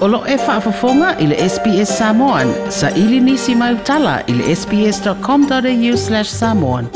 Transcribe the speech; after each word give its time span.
Olo 0.00 0.24
e 0.28 0.36
whaafafonga 0.36 1.16
i 1.18 1.26
le 1.26 1.36
SPS 1.48 1.98
Samoan. 1.98 2.52
Sa 2.68 2.90
ili 2.90 3.20
nisi 3.20 3.54
mai 3.54 3.74
utala 3.74 4.20
i 4.26 4.32
le 4.32 4.56
sps.com.au 4.56 5.96
slash 5.96 6.30
samoan. 6.30 6.86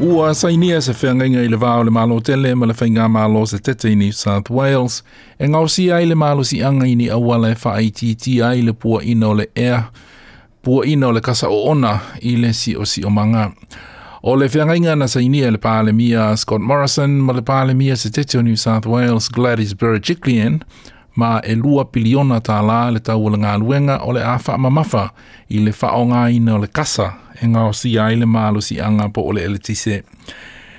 Ua 0.00 0.32
sainia 0.34 0.80
se 0.80 0.92
whiangainga 1.02 1.42
i 1.44 1.48
le 1.52 1.56
vāo 1.60 1.84
le 1.84 1.90
mālo 1.92 2.16
tele 2.24 2.54
ma 2.54 2.66
le 2.66 2.72
whaingā 2.80 3.08
mālo 3.12 3.44
se 3.46 3.58
tete 3.60 3.92
i 3.92 3.94
New 3.96 4.12
South 4.12 4.48
Wales. 4.50 5.02
E 5.38 5.48
ngau 5.48 5.68
si 5.68 5.90
ai 5.92 6.06
le 6.08 6.14
mālo 6.16 6.44
si 6.44 6.62
anga 6.68 6.88
i 6.88 6.94
ni 6.96 7.10
awala 7.18 7.50
e 7.52 7.56
whaaititi 7.64 8.38
ai 8.44 8.62
le 8.64 8.72
pua 8.72 9.02
ino 9.02 9.34
le 9.34 9.48
air. 9.54 9.82
Pua 10.64 10.86
ino 10.88 11.12
le 11.12 11.20
kasa 11.20 11.48
o 11.52 11.64
ona 11.74 11.98
i 12.22 12.36
le 12.40 12.52
si 12.54 12.72
o 12.76 12.86
si 12.88 13.04
o 13.04 13.10
manga. 13.10 13.50
Pua 13.50 13.50
ino 13.52 13.52
le 13.52 13.52
kasa 13.52 13.52
o 13.52 13.52
ona 13.52 13.52
i 13.52 13.52
le 13.56 13.58
si 13.58 13.60
o 13.82 13.84
si 13.84 13.84
o 13.90 13.90
manga. 13.90 13.92
O 14.26 14.36
le 14.36 14.48
whiangainga 14.48 14.96
na 14.96 15.04
sa 15.08 15.20
inia 15.20 15.50
le 15.52 15.58
pāle 15.58 15.92
mia 15.92 16.34
Scott 16.40 16.62
Morrison, 16.64 17.10
ma 17.20 17.32
le 17.36 17.42
pāle 17.44 17.74
mia 17.76 17.92
se 17.96 18.08
tete 18.10 18.38
o 18.38 18.42
New 18.42 18.56
South 18.56 18.86
Wales 18.88 19.26
Gladys 19.30 19.74
Berejiklian, 19.74 20.60
ma 21.20 21.40
e 21.44 21.52
lua 21.54 21.84
piliona 21.92 22.38
tā 22.40 22.56
la 22.64 22.86
le 22.94 23.02
tau 23.04 23.20
o 23.20 23.28
le 23.34 23.42
ngā 23.44 23.52
luenga 23.60 23.98
o 24.08 24.14
le 24.16 24.22
awha 24.24 24.56
mamafa 24.56 25.02
i 25.52 25.58
le 25.60 25.72
wha 25.76 25.90
ngā 26.08 26.22
ina 26.38 26.56
o 26.56 26.62
le 26.62 26.68
kasa 26.72 27.10
e 27.36 27.44
ngā 27.52 27.66
o 27.68 27.72
si 27.76 27.98
ai 28.00 28.16
le 28.16 28.24
mālo 28.26 28.64
si 28.64 28.80
anga 28.80 29.08
po 29.10 29.26
o 29.28 29.32
le 29.36 29.44
eletise. 29.44 30.00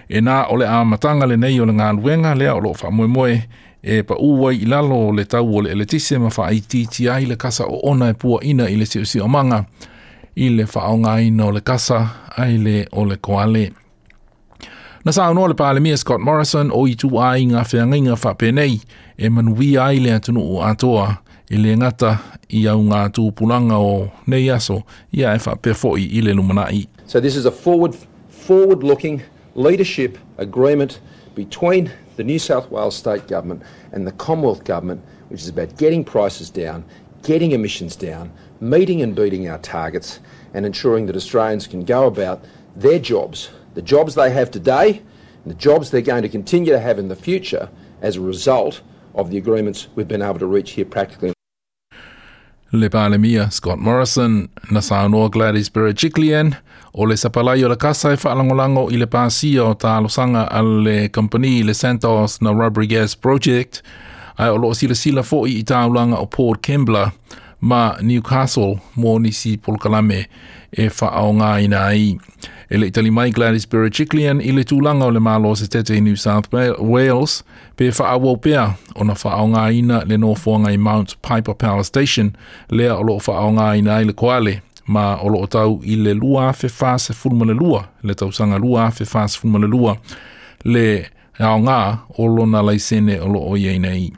E 0.09 0.21
nā 0.25 0.45
o 0.49 0.57
le 0.57 0.65
āmatanga 0.65 1.29
le 1.29 1.37
nei 1.37 1.59
o 1.61 1.69
le 1.69 1.73
ngā 1.77 1.91
luenga 2.01 2.33
lea 2.35 2.53
o 2.53 2.59
lo 2.65 2.73
wha 2.73 2.89
moe 2.91 3.37
e 3.83 4.01
pa 4.03 4.15
uwai 4.17 4.55
i 4.57 4.65
lalo 4.65 4.97
o 5.09 5.11
le 5.11 5.23
tau 5.29 5.45
o 5.45 5.61
le 5.61 5.69
eletise 5.77 6.17
ma 6.19 6.29
wha 6.37 6.49
i 6.49 6.61
titi 6.65 7.05
ai 7.09 7.25
le 7.29 7.35
kasa 7.37 7.65
o 7.69 7.79
ona 7.93 8.09
e 8.09 8.13
pua 8.17 8.39
ina 8.43 8.65
i 8.69 8.73
le 8.75 8.85
si 8.89 9.21
o 9.21 9.27
manga. 9.27 9.59
o 9.69 9.93
i 10.35 10.49
le 10.49 10.63
whaonga 10.65 11.15
ino 11.27 11.47
o 11.47 11.51
le 11.51 11.61
kasa 11.61 12.09
ai 12.37 12.57
le 12.57 12.87
o 12.91 13.03
le 13.05 13.15
koale. 13.17 13.71
Na 15.05 15.11
sa 15.13 15.29
anua 15.29 15.47
le 15.47 15.55
pālemia 15.55 15.95
Scott 15.97 16.19
Morrison 16.21 16.71
o 16.75 16.83
i 16.87 16.95
tu 16.99 17.07
ai 17.21 17.45
ngā 17.47 17.61
whianga 17.63 17.95
inga 17.97 18.17
whapenei 18.17 18.81
e 19.17 19.29
manui 19.29 19.75
ai 19.79 19.99
le 20.03 20.11
atunu 20.17 20.41
o 20.41 20.61
atoa 20.67 21.19
i 21.49 21.55
le 21.61 21.75
ngata 21.77 22.11
i 22.57 22.65
au 22.67 22.81
ngā 22.83 23.01
tūpunanga 23.15 23.77
o 23.79 24.09
nei 24.27 24.49
aso 24.51 24.81
i 25.15 25.23
a 25.23 25.35
e 25.37 25.39
whapefoi 25.45 26.03
i 26.17 26.21
le 26.21 26.33
lumanai. 26.33 26.87
So 27.07 27.19
this 27.21 27.35
is 27.35 27.45
a 27.45 27.51
forward, 27.51 27.95
forward 28.29 28.83
looking 28.83 29.21
leadership 29.55 30.17
agreement 30.37 30.99
between 31.35 31.91
the 32.17 32.23
New 32.23 32.39
South 32.39 32.69
Wales 32.71 32.95
State 32.95 33.27
Government 33.27 33.61
and 33.93 34.05
the 34.05 34.11
Commonwealth 34.17 34.65
Government 34.65 35.01
which 35.29 35.41
is 35.41 35.49
about 35.49 35.77
getting 35.77 36.03
prices 36.03 36.49
down, 36.51 36.83
getting 37.23 37.51
emissions 37.51 37.95
down, 37.95 38.31
meeting 38.65 39.01
and 39.01 39.15
beating 39.15 39.47
our 39.47 39.59
targets 39.59 40.19
and 40.53 40.65
ensuring 40.65 41.05
that 41.05 41.15
Australians 41.15 41.67
can 41.67 41.85
go 41.85 42.07
about 42.07 42.43
their 42.75 42.99
jobs, 42.99 43.49
the 43.75 43.81
jobs 43.81 44.15
they 44.15 44.31
have 44.31 44.51
today, 44.51 45.01
and 45.43 45.51
the 45.53 45.57
jobs 45.69 45.91
they're 45.91 46.01
going 46.11 46.23
to 46.23 46.29
continue 46.29 46.71
to 46.73 46.79
have 46.79 46.99
in 46.99 47.07
the 47.07 47.15
future 47.15 47.69
as 48.01 48.17
a 48.17 48.21
result 48.21 48.81
of 49.13 49.29
the 49.29 49.37
agreements 49.37 49.87
we've 49.95 50.07
been 50.07 50.21
able 50.21 50.39
to 50.39 50.47
reach 50.47 50.71
here 50.71 50.85
practically. 50.85 51.33
Lebale 52.73 53.17
mia 53.19 53.49
Scott 53.51 53.79
Morrison 53.79 54.49
na 54.71 54.79
saunoa 54.81 55.29
Gladys 55.31 55.69
Berejiklian 55.71 56.57
o 56.93 57.03
le 57.03 57.13
sapalai 57.15 57.63
o 57.63 57.67
le 57.69 57.75
kasa 57.77 58.11
e 58.13 58.15
whaalangolango 58.15 58.91
i 58.91 58.97
le 58.97 59.05
pāsia 59.07 59.59
o 59.65 59.75
tā 59.75 60.01
losanga 60.03 60.47
a 60.51 60.61
le 60.63 61.07
company 61.09 61.63
le 61.63 61.73
Santos 61.73 62.41
na 62.41 62.51
Rubber 62.51 62.85
Gas 62.85 63.15
Project 63.15 63.81
ai 64.37 64.49
o 64.49 64.55
loo 64.55 64.73
sila 64.73 64.95
sila 64.95 65.23
fo 65.23 65.45
i 65.45 65.63
tā 65.63 65.85
ulanga 65.89 66.17
o 66.17 66.25
Port 66.25 66.61
Kembla 66.61 67.13
ma 67.61 67.95
Newcastle 68.01 68.79
mō 68.97 69.19
nisi 69.21 69.57
polkalame 69.65 70.25
e 70.77 70.89
whaao 70.89 71.31
ngā 71.39 71.49
ina 71.65 71.85
ai. 71.89 72.11
E 72.69 72.77
le 72.79 72.87
itali 72.89 73.11
mai 73.13 73.31
Gladys 73.31 73.67
Berejiklian 73.69 74.41
i 74.41 74.51
le 74.55 74.63
tūlanga 74.67 75.07
o 75.07 75.13
le 75.13 75.21
mālo 75.23 75.53
se 75.57 75.67
tete 75.71 75.95
i 75.95 76.01
New 76.03 76.15
South 76.19 76.49
Wales 76.53 77.37
pe 77.77 77.91
whaawo 77.91 78.35
pea 78.41 78.65
o 78.95 79.05
na 79.07 79.13
whaao 79.15 79.47
ngā 79.53 79.65
ina 79.79 80.01
le 80.09 80.17
nōfuanga 80.21 80.73
i 80.73 80.77
Mount 80.77 81.15
Piper 81.21 81.53
Power 81.55 81.83
Station 81.85 82.33
lea 82.69 82.93
o 82.95 83.01
loo 83.05 83.19
whaao 83.19 83.53
ngā 83.59 83.69
ina 83.79 83.95
ai 84.01 84.09
le 84.09 84.13
koale 84.17 84.57
ma 84.87 85.15
o 85.21 85.29
loo 85.33 85.47
tau 85.47 85.79
i 85.85 85.95
le 85.95 86.13
lua 86.13 86.49
fe 86.53 86.69
fase 86.69 87.13
fulma 87.13 87.45
le 87.45 87.55
lua 87.57 87.85
le 88.03 88.13
tausanga 88.13 88.57
lua 88.61 88.89
fe 88.91 89.05
fase 89.05 89.39
fulma 89.41 89.61
le 89.63 89.67
lua 89.69 89.95
le 90.65 90.87
ao 91.39 91.57
ngā 91.61 91.79
o 92.17 92.29
na 92.45 92.61
laisene 92.61 93.19
o 93.21 93.27
loo 93.27 93.57
iei 93.57 93.79
nei. 93.79 94.09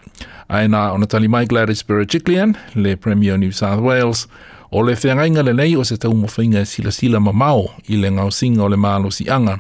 Ai 0.48 0.70
nā, 0.72 0.86
o 0.96 0.98
Natali 0.98 1.28
Mai 1.28 1.46
Gladys 1.46 1.82
Berejiklian, 1.84 2.54
le 2.76 2.94
Premier 2.96 3.38
New 3.38 3.52
South 3.52 3.82
Wales, 3.84 4.28
o 4.72 4.82
le 4.82 4.94
whiangainga 4.96 5.44
le 5.44 5.52
nei 5.54 5.76
o 5.76 5.84
se 5.84 5.98
tau 6.00 6.14
mawhainga 6.16 6.62
e 6.62 6.66
sila 6.66 6.92
sila 6.92 7.20
ma 7.20 7.34
mau 7.34 7.66
i 7.90 7.98
le 8.00 8.08
ngau 8.12 8.32
singa 8.32 8.64
o 8.64 8.68
le 8.72 8.78
mālo 8.78 9.12
si 9.12 9.28
anga, 9.30 9.58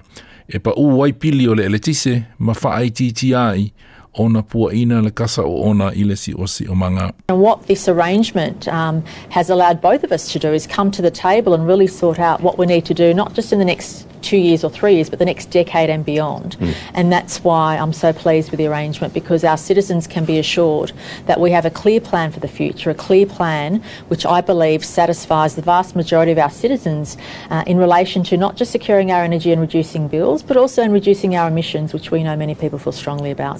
e 0.48 0.59
pa 0.64 0.72
u 0.80 0.94
waipili 1.02 1.48
o 1.48 1.53
le 1.56 1.66
eletise 1.68 2.14
ma 2.40 2.53
wha 2.64 2.72
ai 2.78 2.92
ti 2.92 3.34
ai, 3.36 3.68
ona 4.20 4.44
pua 4.44 4.74
ina 4.74 5.02
le 5.02 5.12
kasa 5.12 5.44
o 5.44 5.62
ona 5.70 5.86
i 5.96 6.04
le 6.04 6.16
si 6.16 6.34
o 6.36 6.76
manga. 6.76 7.14
And 7.30 7.40
what 7.40 7.68
this 7.68 7.88
arrangement 7.88 8.68
um, 8.68 9.04
has 9.30 9.50
allowed 9.50 9.82
both 9.82 10.04
of 10.04 10.12
us 10.12 10.32
to 10.34 10.40
do 10.40 10.52
is 10.54 10.66
come 10.68 10.92
to 10.92 11.02
the 11.02 11.12
table 11.12 11.54
and 11.54 11.68
really 11.68 11.88
sort 11.88 12.20
out 12.20 12.42
what 12.42 12.58
we 12.58 12.66
need 12.66 12.86
to 12.86 12.94
do, 12.94 13.14
not 13.14 13.34
just 13.34 13.54
in 13.54 13.60
the 13.60 13.66
next 13.66 14.08
two 14.24 14.38
years 14.38 14.64
or 14.64 14.70
three 14.70 14.96
years, 14.96 15.10
but 15.10 15.20
the 15.20 15.26
next 15.26 15.52
decade 15.52 15.90
and 15.90 16.04
beyond. 16.04 16.58
Mm. 16.60 16.76
And 16.96 17.12
that's 17.14 17.44
why 17.44 17.78
I'm 17.78 17.94
so 17.94 18.12
pleased 18.12 18.50
with 18.50 18.58
the 18.58 18.66
arrangement 18.66 19.14
because 19.14 19.44
our 19.44 19.58
citizens 19.58 20.08
can 20.08 20.26
be 20.26 20.40
assured 20.40 20.92
that 21.28 21.40
we 21.40 21.52
have 21.52 21.66
a 21.66 21.70
clear 21.70 22.02
plan 22.02 22.32
for 22.32 22.40
the 22.40 22.48
future, 22.48 22.90
a 22.90 22.96
clear 22.96 23.26
plan 23.26 23.82
which 24.08 24.26
I 24.26 24.42
believe 24.42 24.84
satisfies 24.84 25.56
the 25.56 25.62
vast 25.62 25.96
majority 25.96 26.32
of 26.32 26.40
our 26.40 26.50
citizens 26.50 27.16
uh, 27.52 27.64
in 27.68 27.78
relation 27.78 28.24
to 28.26 28.38
not 28.38 28.58
just 28.58 28.72
securing 28.72 29.12
our 29.12 29.24
energy 29.24 29.52
and 29.52 29.62
reducing 29.62 30.08
bills, 30.08 30.42
but 30.42 30.58
also 30.58 30.82
in 30.82 30.92
reducing 30.92 31.36
our 31.36 31.48
emissions, 31.48 31.94
which 31.94 32.10
we 32.12 32.24
know 32.24 32.36
many 32.36 32.56
people 32.56 32.80
feel 32.80 32.94
strongly 32.94 33.30
about. 33.30 33.60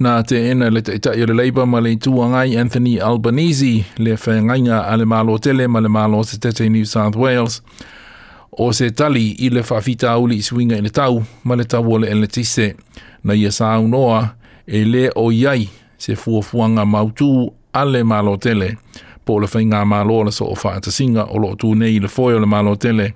Nā 0.00 0.22
te 0.24 0.38
ena 0.50 0.70
le 0.72 0.80
te 0.80 0.94
itai 0.96 1.20
o 1.20 1.26
le 1.28 1.34
Labour 1.36 1.66
ma 1.68 1.80
le 1.80 1.94
tua 1.98 2.24
Anthony 2.40 2.96
Albanese 2.98 3.84
le 3.98 4.14
whaingainga 4.16 4.78
a 4.88 4.96
le 4.96 5.04
mālo 5.04 5.38
tele 5.38 5.66
ma 5.68 5.80
le 5.80 5.88
mālo 5.90 6.22
se 6.24 6.38
te 6.38 6.68
New 6.70 6.86
South 6.86 7.16
Wales. 7.16 7.60
O 8.50 8.72
se 8.72 8.88
tali 8.90 9.36
i 9.44 9.50
le 9.50 9.60
whawhita 9.60 10.08
auli 10.10 10.38
i 10.38 10.42
suinga 10.42 10.78
i 10.78 10.80
le 10.80 10.88
tau 10.88 11.20
ma 11.44 11.54
le 11.54 11.64
tau 11.64 11.84
o 11.94 11.98
le 11.98 12.08
enletise 12.10 12.76
na 13.24 13.34
ia 13.34 13.50
sāu 13.52 13.84
noa 13.90 14.36
e 14.66 14.84
le 14.84 15.10
o 15.14 15.30
iai 15.30 15.68
se 15.98 16.16
fuafuanga 16.16 16.86
mautu 16.86 17.52
a 17.74 17.84
le 17.84 18.00
mālo 18.02 18.38
tele 18.40 18.78
po 19.26 19.38
le 19.38 19.46
whainga 19.52 19.84
mālo 19.84 20.22
le 20.24 20.32
so 20.32 20.46
o 20.48 20.54
whaatasinga 20.56 21.28
o 21.28 21.38
lo 21.38 21.52
tū 21.60 21.74
nei 21.76 22.00
le 22.00 22.08
foio 22.08 22.40
le 22.40 22.46
mālo 22.48 22.72
tele 22.76 23.12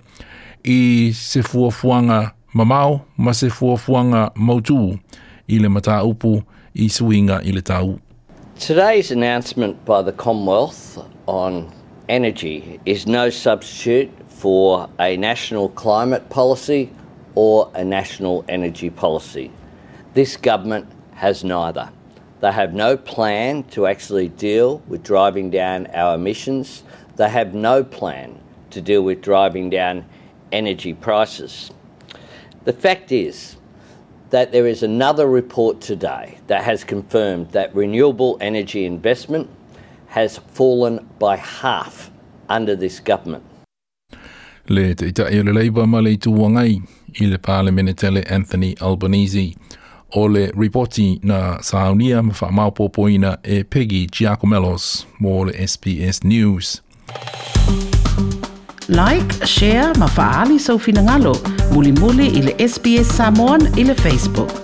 i 0.65 1.12
se 1.15 1.41
fuafuanga 1.43 2.34
mamau 2.53 3.00
ma 3.17 3.33
se 3.33 3.49
fuafuanga 3.50 4.31
mautu 4.37 4.99
i 5.49 5.59
le 5.59 5.69
mata 5.69 6.03
upu 6.05 6.43
i 6.77 6.89
suinga 6.89 7.41
i 7.47 7.53
le 7.53 7.61
tau. 7.62 8.01
Today's 8.59 9.12
announcement 9.12 9.85
by 9.85 10.03
the 10.03 10.11
Commonwealth 10.11 10.99
on 11.27 11.71
energy 12.09 12.81
is 12.85 13.07
no 13.07 13.31
substitute 13.31 14.11
for 14.27 14.89
a 14.99 15.17
national 15.17 15.69
climate 15.69 16.29
policy 16.31 16.91
or 17.37 17.71
a 17.77 17.85
national 17.85 18.45
energy 18.49 18.91
policy. 18.91 19.53
This 20.15 20.37
government 20.37 20.89
has 21.15 21.45
neither. 21.45 21.93
They 22.41 22.51
have 22.51 22.75
no 22.75 22.97
plan 22.97 23.62
to 23.75 23.87
actually 23.87 24.29
deal 24.31 24.79
with 24.89 25.05
driving 25.05 25.51
down 25.51 25.87
our 25.95 26.17
emissions. 26.17 26.83
They 27.15 27.29
have 27.29 27.55
no 27.55 27.85
plan 27.85 28.37
to 28.71 28.81
deal 28.81 29.03
with 29.03 29.23
driving 29.23 29.71
down 29.71 30.05
energy 30.51 30.93
prices. 30.93 31.71
The 32.65 32.73
fact 32.73 33.12
is, 33.12 33.59
that 34.34 34.50
there 34.50 34.67
is 34.67 34.83
another 34.83 35.28
report 35.28 35.81
today 35.81 36.37
that 36.49 36.65
has 36.65 36.83
confirmed 36.83 37.49
that 37.53 37.72
renewable 37.72 38.37
energy 38.41 38.84
investment 38.84 39.49
has 40.09 40.39
fallen 40.39 41.09
by 41.21 41.37
half 41.37 42.11
under 42.49 42.75
this 42.75 42.99
government. 42.99 43.44
Le 44.69 44.93
te 44.97 45.06
ita 45.06 45.29
e 45.31 45.41
le 45.41 45.53
leiba 45.53 45.87
ma 45.87 46.00
le 46.00 46.17
tuangai 46.17 46.82
i 47.20 47.26
le 47.26 47.38
pālemene 47.38 47.94
Anthony 48.32 48.75
Albanese. 48.81 49.55
O 50.17 50.23
le 50.26 50.49
ripoti 50.50 51.20
na 51.23 51.58
sahaunia 51.61 52.20
ma 52.53 52.67
wha 52.70 53.38
e 53.44 53.62
Peggy 53.62 54.08
Giacomelos 54.08 55.06
mō 55.20 55.47
le 55.47 55.53
SBS 55.67 56.25
News. 56.25 56.81
like, 58.88 59.26
share, 59.46 59.92
ma 59.98 60.06
faali 60.08 60.58
sa 60.60 60.76
so 60.76 60.78
fina 60.81 61.00
ngalo. 61.04 61.34
Muli 61.72 61.92
muli 61.96 62.26
ile 62.32 62.52
SBS 62.60 63.08
Samoan 63.16 63.66
ile 63.78 63.94
Facebook. 63.94 64.63